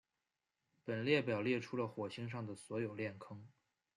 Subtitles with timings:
[0.83, 3.45] 本列表列出了火星上的所有链坑。